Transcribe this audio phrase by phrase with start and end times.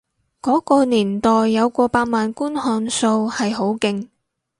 [0.41, 4.07] 嗰個年代有過百萬觀看數係好勁